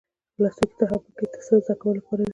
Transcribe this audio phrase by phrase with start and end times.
[0.41, 2.29] لوستونکو ته هم پکې څه د زده کولو لپاره وي.